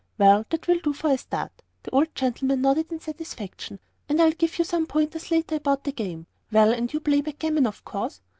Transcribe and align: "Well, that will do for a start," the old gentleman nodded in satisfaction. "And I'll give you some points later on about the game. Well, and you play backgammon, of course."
"Well, 0.17 0.47
that 0.49 0.67
will 0.67 0.79
do 0.79 0.93
for 0.93 1.11
a 1.11 1.17
start," 1.19 1.51
the 1.83 1.91
old 1.91 2.15
gentleman 2.15 2.61
nodded 2.63 2.91
in 2.91 2.99
satisfaction. 2.99 3.79
"And 4.09 4.19
I'll 4.19 4.31
give 4.31 4.57
you 4.57 4.65
some 4.65 4.87
points 4.87 5.29
later 5.29 5.53
on 5.53 5.57
about 5.57 5.83
the 5.83 5.91
game. 5.91 6.25
Well, 6.51 6.71
and 6.73 6.91
you 6.91 6.99
play 7.01 7.21
backgammon, 7.21 7.67
of 7.67 7.85
course." 7.85 8.19